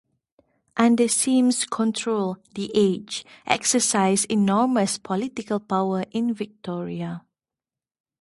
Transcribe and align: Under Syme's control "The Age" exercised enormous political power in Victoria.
Under 0.77 1.07
Syme's 1.07 1.63
control 1.63 2.37
"The 2.55 2.71
Age" 2.73 3.23
exercised 3.45 4.31
enormous 4.31 4.97
political 4.97 5.59
power 5.59 6.05
in 6.09 6.33
Victoria. 6.33 7.23